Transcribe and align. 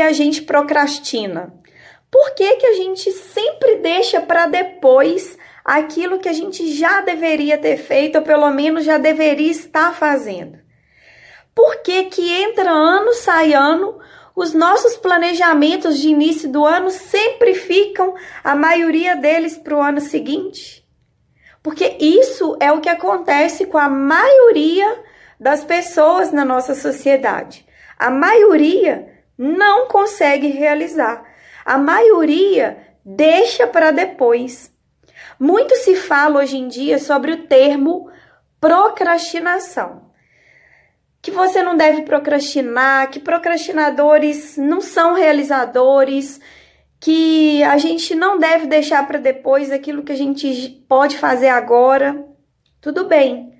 A 0.00 0.12
gente 0.12 0.42
procrastina? 0.42 1.52
Por 2.10 2.34
que, 2.34 2.56
que 2.56 2.66
a 2.66 2.74
gente 2.74 3.10
sempre 3.12 3.76
deixa 3.76 4.20
para 4.20 4.46
depois 4.46 5.38
aquilo 5.64 6.18
que 6.18 6.28
a 6.28 6.32
gente 6.32 6.72
já 6.72 7.00
deveria 7.00 7.56
ter 7.56 7.76
feito, 7.76 8.16
ou 8.16 8.22
pelo 8.22 8.50
menos 8.50 8.84
já 8.84 8.98
deveria 8.98 9.50
estar 9.50 9.94
fazendo? 9.94 10.58
Por 11.54 11.82
que, 11.82 12.04
que 12.04 12.42
entra 12.42 12.70
ano, 12.70 13.12
sai 13.14 13.52
ano, 13.52 13.98
os 14.34 14.52
nossos 14.52 14.96
planejamentos 14.96 15.98
de 15.98 16.08
início 16.08 16.48
do 16.48 16.64
ano 16.64 16.90
sempre 16.90 17.54
ficam, 17.54 18.14
a 18.42 18.54
maioria 18.54 19.14
deles, 19.14 19.56
para 19.56 19.76
o 19.76 19.82
ano 19.82 20.00
seguinte? 20.00 20.84
Porque 21.62 21.96
isso 22.00 22.56
é 22.58 22.72
o 22.72 22.80
que 22.80 22.88
acontece 22.88 23.66
com 23.66 23.76
a 23.76 23.88
maioria 23.88 25.04
das 25.38 25.62
pessoas 25.62 26.32
na 26.32 26.44
nossa 26.44 26.74
sociedade. 26.74 27.66
A 27.98 28.10
maioria 28.10 29.19
não 29.42 29.88
consegue 29.88 30.48
realizar. 30.48 31.24
A 31.64 31.78
maioria 31.78 32.76
deixa 33.02 33.66
para 33.66 33.90
depois. 33.90 34.70
Muito 35.38 35.74
se 35.76 35.96
fala 35.96 36.40
hoje 36.40 36.58
em 36.58 36.68
dia 36.68 36.98
sobre 36.98 37.32
o 37.32 37.46
termo 37.46 38.10
procrastinação. 38.60 40.10
Que 41.22 41.30
você 41.30 41.62
não 41.62 41.74
deve 41.74 42.02
procrastinar, 42.02 43.08
que 43.08 43.18
procrastinadores 43.18 44.58
não 44.58 44.82
são 44.82 45.14
realizadores, 45.14 46.38
que 47.00 47.62
a 47.62 47.78
gente 47.78 48.14
não 48.14 48.38
deve 48.38 48.66
deixar 48.66 49.06
para 49.06 49.18
depois 49.18 49.72
aquilo 49.72 50.02
que 50.02 50.12
a 50.12 50.16
gente 50.16 50.84
pode 50.86 51.16
fazer 51.16 51.48
agora. 51.48 52.26
Tudo 52.78 53.06
bem. 53.06 53.54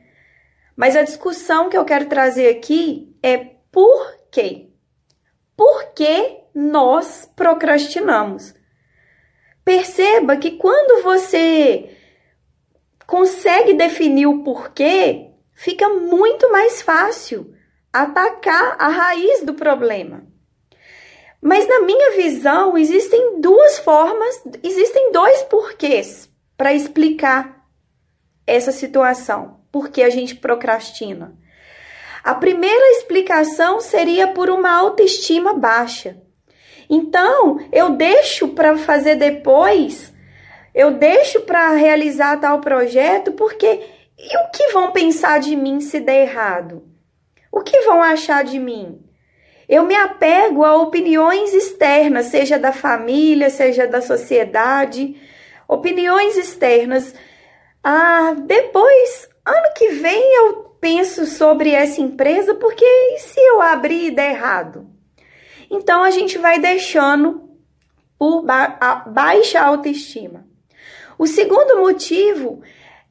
Mas 0.76 0.94
a 0.94 1.02
discussão 1.02 1.70
que 1.70 1.76
eu 1.76 1.86
quero 1.86 2.04
trazer 2.04 2.50
aqui 2.50 3.16
é 3.22 3.38
por 3.72 4.14
quê? 4.30 4.69
Por 5.60 5.92
que 5.92 6.38
nós 6.54 7.30
procrastinamos. 7.36 8.54
Perceba 9.62 10.38
que 10.38 10.52
quando 10.52 11.02
você 11.02 11.98
consegue 13.06 13.74
definir 13.74 14.24
o 14.24 14.42
porquê, 14.42 15.32
fica 15.52 15.86
muito 15.90 16.50
mais 16.50 16.80
fácil 16.80 17.54
atacar 17.92 18.74
a 18.78 18.88
raiz 18.88 19.42
do 19.42 19.52
problema. 19.52 20.26
Mas 21.42 21.68
na 21.68 21.80
minha 21.80 22.16
visão, 22.16 22.78
existem 22.78 23.38
duas 23.42 23.80
formas, 23.80 24.42
existem 24.62 25.12
dois 25.12 25.42
porquês 25.42 26.30
para 26.56 26.72
explicar 26.72 27.66
essa 28.46 28.72
situação, 28.72 29.60
por 29.70 29.90
que 29.90 30.02
a 30.02 30.08
gente 30.08 30.36
procrastina. 30.36 31.38
A 32.22 32.34
primeira 32.34 32.90
explicação 32.92 33.80
seria 33.80 34.28
por 34.28 34.50
uma 34.50 34.70
autoestima 34.70 35.54
baixa. 35.54 36.16
Então, 36.88 37.58
eu 37.72 37.90
deixo 37.90 38.48
para 38.48 38.76
fazer 38.76 39.14
depois, 39.14 40.12
eu 40.74 40.92
deixo 40.92 41.40
para 41.42 41.70
realizar 41.70 42.40
tal 42.40 42.60
projeto, 42.60 43.32
porque 43.32 43.80
e 44.18 44.36
o 44.36 44.50
que 44.50 44.68
vão 44.72 44.92
pensar 44.92 45.40
de 45.40 45.56
mim 45.56 45.80
se 45.80 45.98
der 45.98 46.28
errado? 46.28 46.82
O 47.50 47.62
que 47.62 47.80
vão 47.80 48.02
achar 48.02 48.44
de 48.44 48.58
mim? 48.58 49.00
Eu 49.66 49.84
me 49.84 49.94
apego 49.94 50.64
a 50.64 50.76
opiniões 50.76 51.54
externas, 51.54 52.26
seja 52.26 52.58
da 52.58 52.72
família, 52.72 53.48
seja 53.48 53.86
da 53.86 54.02
sociedade, 54.02 55.16
opiniões 55.66 56.36
externas. 56.36 57.14
Ah, 57.82 58.34
depois, 58.36 59.28
ano 59.46 59.72
que 59.74 59.88
vem 59.88 60.36
eu 60.36 60.69
penso 60.80 61.26
sobre 61.26 61.70
essa 61.70 62.00
empresa 62.00 62.54
porque 62.54 62.84
e 62.84 63.18
se 63.18 63.38
eu 63.38 63.60
abrir 63.60 64.06
e 64.06 64.10
der 64.10 64.30
errado? 64.30 64.86
Então 65.70 66.02
a 66.02 66.10
gente 66.10 66.38
vai 66.38 66.58
deixando 66.58 67.48
por 68.18 68.42
ba 68.42 69.04
baixa 69.06 69.60
autoestima. 69.60 70.44
O 71.18 71.26
segundo 71.26 71.80
motivo 71.80 72.62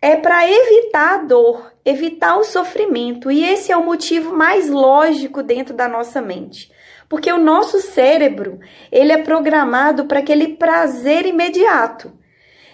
é 0.01 0.15
para 0.15 0.49
evitar 0.49 1.15
a 1.15 1.23
dor, 1.23 1.73
evitar 1.83 2.37
o 2.37 2.43
sofrimento, 2.43 3.29
e 3.29 3.43
esse 3.43 3.71
é 3.71 3.77
o 3.77 3.85
motivo 3.85 4.35
mais 4.35 4.69
lógico 4.69 5.43
dentro 5.43 5.73
da 5.73 5.87
nossa 5.87 6.21
mente. 6.21 6.71
Porque 7.07 7.31
o 7.31 7.37
nosso 7.37 7.81
cérebro, 7.81 8.59
ele 8.91 9.11
é 9.11 9.17
programado 9.17 10.05
para 10.05 10.19
aquele 10.19 10.55
prazer 10.55 11.25
imediato. 11.25 12.13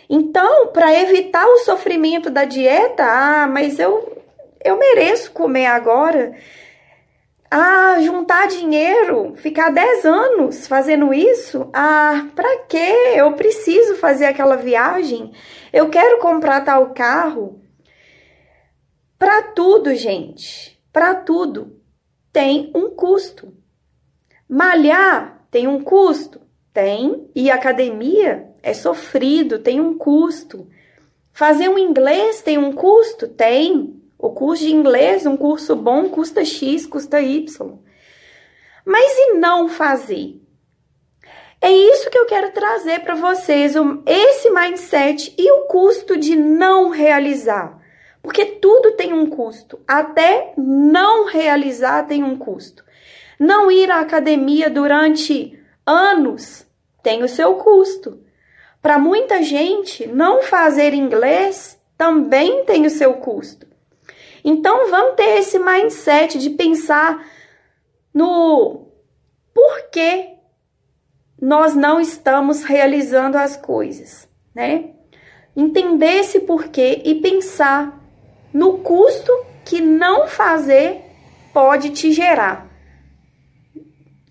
Então, 0.09 0.67
para 0.67 0.93
evitar 0.93 1.47
o 1.47 1.59
sofrimento 1.59 2.29
da 2.29 2.45
dieta, 2.45 3.03
ah, 3.03 3.47
mas 3.47 3.79
eu 3.79 4.24
eu 4.65 4.77
mereço 4.77 5.31
comer 5.31 5.67
agora. 5.67 6.35
Ah, 7.49 7.97
juntar 8.01 8.47
dinheiro, 8.47 9.33
ficar 9.35 9.69
10 9.69 10.05
anos 10.05 10.67
fazendo 10.67 11.13
isso? 11.13 11.69
Ah, 11.73 12.27
para 12.35 12.63
quê? 12.63 13.13
Eu 13.15 13.33
preciso 13.33 13.95
fazer 13.95 14.25
aquela 14.25 14.57
viagem. 14.57 15.31
Eu 15.71 15.89
quero 15.89 16.19
comprar 16.19 16.61
tal 16.61 16.93
carro. 16.93 17.61
Para 19.17 19.41
tudo, 19.43 19.93
gente, 19.95 20.77
para 20.91 21.15
tudo 21.15 21.79
tem 22.33 22.71
um 22.75 22.89
custo. 22.89 23.53
Malhar 24.49 25.47
tem 25.49 25.67
um 25.67 25.81
custo? 25.81 26.41
Tem. 26.73 27.29
E 27.33 27.49
academia 27.49 28.49
é 28.61 28.73
sofrido, 28.73 29.59
tem 29.59 29.79
um 29.79 29.97
custo. 29.97 30.67
Fazer 31.31 31.69
um 31.69 31.77
inglês 31.77 32.41
tem 32.41 32.57
um 32.57 32.73
custo? 32.73 33.27
Tem. 33.27 34.01
O 34.25 34.31
curso 34.31 34.63
de 34.63 34.73
inglês, 34.73 35.23
um 35.27 35.37
curso 35.37 35.75
bom, 35.75 36.09
custa 36.09 36.43
X, 36.43 36.87
custa 36.87 37.21
Y. 37.21 37.77
Mas 38.83 39.17
e 39.19 39.33
não 39.35 39.69
fazer? 39.69 40.41
É 41.61 41.71
isso 41.71 42.09
que 42.09 42.17
eu 42.17 42.25
quero 42.25 42.49
trazer 42.51 43.01
para 43.01 43.13
vocês, 43.13 43.75
esse 44.03 44.49
mindset 44.49 45.31
e 45.37 45.51
o 45.51 45.67
custo 45.67 46.17
de 46.17 46.35
não 46.35 46.89
realizar. 46.89 47.79
Porque 48.23 48.45
tudo 48.45 48.93
tem 48.93 49.13
um 49.13 49.27
custo, 49.27 49.79
até 49.87 50.55
não 50.57 51.25
realizar 51.27 52.07
tem 52.07 52.23
um 52.23 52.35
custo. 52.35 52.83
Não 53.39 53.69
ir 53.69 53.91
à 53.91 53.99
academia 53.99 54.71
durante 54.71 55.55
anos 55.85 56.65
tem 57.03 57.21
o 57.21 57.29
seu 57.29 57.57
custo. 57.57 58.19
Para 58.81 58.97
muita 58.97 59.43
gente, 59.43 60.07
não 60.07 60.41
fazer 60.41 60.95
inglês 60.95 61.79
também 61.95 62.65
tem 62.65 62.87
o 62.87 62.89
seu 62.89 63.13
custo. 63.13 63.74
Então 64.47 64.91
vamos 64.91 65.15
ter 65.15 65.39
esse 65.39 65.57
mindset 65.57 66.37
de 66.37 66.51
pensar 66.51 67.25
no 68.13 68.91
porquê 69.51 70.35
nós 71.41 71.75
não 71.75 71.99
estamos 71.99 72.63
realizando 72.63 73.39
as 73.39 73.57
coisas, 73.57 74.29
né? 74.53 74.91
Entender 75.57 76.19
esse 76.19 76.41
porquê 76.41 77.01
e 77.03 77.15
pensar 77.15 77.99
no 78.53 78.77
custo 78.77 79.31
que 79.65 79.81
não 79.81 80.27
fazer 80.27 81.01
pode 81.51 81.89
te 81.89 82.11
gerar. 82.11 82.67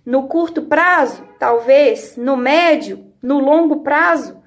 No 0.07 0.29
curto 0.29 0.63
prazo, 0.63 1.27
talvez, 1.41 2.17
no 2.17 2.37
médio, 2.37 3.13
no 3.21 3.41
longo 3.41 3.81
prazo, 3.83 4.41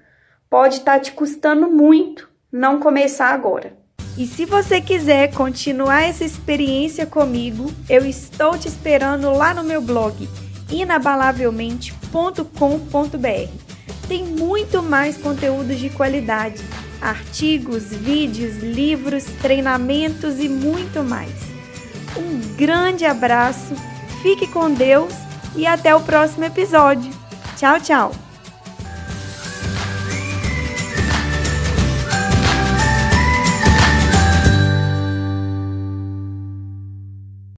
pode 0.50 0.76
estar 0.76 0.94
tá 0.94 1.00
te 1.00 1.12
custando 1.12 1.70
muito 1.70 2.30
não 2.50 2.80
começar 2.80 3.34
agora. 3.34 3.76
E 4.18 4.26
se 4.26 4.46
você 4.46 4.82
quiser 4.82 5.32
continuar 5.32 6.02
essa 6.02 6.26
experiência 6.26 7.06
comigo, 7.06 7.72
eu 7.88 8.04
estou 8.04 8.58
te 8.58 8.68
esperando 8.68 9.32
lá 9.32 9.54
no 9.54 9.64
meu 9.64 9.80
blog 9.80 10.28
inabalavelmente.com.br. 10.72 13.52
Tem 14.08 14.24
muito 14.24 14.82
mais 14.82 15.18
conteúdos 15.18 15.78
de 15.78 15.90
qualidade, 15.90 16.64
artigos, 17.00 17.92
vídeos, 17.92 18.58
livros, 18.58 19.26
treinamentos 19.42 20.40
e 20.40 20.50
muito 20.50 21.04
mais. 21.04 21.32
Um 22.18 22.56
grande 22.56 23.06
abraço, 23.06 23.76
fique 24.24 24.48
com 24.48 24.74
Deus 24.74 25.14
e 25.56 25.68
até 25.68 25.96
o 25.96 26.02
próximo 26.02 26.46
episódio. 26.46 27.14
Tchau, 27.56 27.80
tchau! 27.80 28.27